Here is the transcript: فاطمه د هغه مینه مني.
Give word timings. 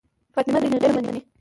فاطمه 0.35 0.59
د 0.63 0.63
هغه 0.67 0.73
مینه 0.95 1.09
مني. 1.11 1.21